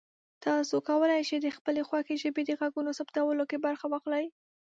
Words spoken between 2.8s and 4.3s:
ثبتولو کې برخه واخلئ.